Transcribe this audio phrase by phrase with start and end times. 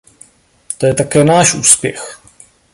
[0.77, 2.21] To je také náš úspěch.